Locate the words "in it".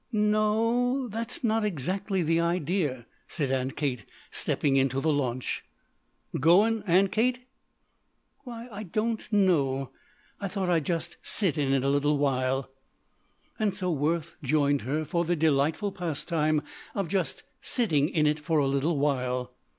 11.55-11.83, 18.09-18.39